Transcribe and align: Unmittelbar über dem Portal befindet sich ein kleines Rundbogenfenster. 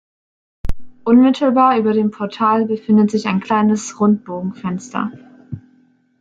Unmittelbar 1.03 1.77
über 1.77 1.93
dem 1.93 2.09
Portal 2.09 2.65
befindet 2.65 3.11
sich 3.11 3.27
ein 3.27 3.39
kleines 3.39 3.99
Rundbogenfenster. 3.99 5.11